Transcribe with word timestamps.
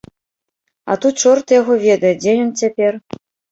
А 0.93 0.95
тут 1.03 1.21
чорт 1.25 1.47
яго 1.59 1.73
ведае, 1.85 2.13
дзе 2.25 2.31
ён 2.47 2.51
цяпер. 2.65 2.93